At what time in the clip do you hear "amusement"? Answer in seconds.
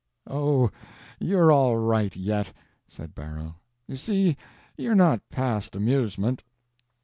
5.75-6.41